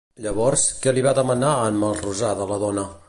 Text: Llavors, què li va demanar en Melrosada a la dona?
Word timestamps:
Llavors, 0.25 0.63
què 0.85 0.93
li 0.95 1.03
va 1.07 1.13
demanar 1.19 1.51
en 1.67 1.77
Melrosada 1.85 2.47
a 2.49 2.53
la 2.55 2.59
dona? 2.65 2.89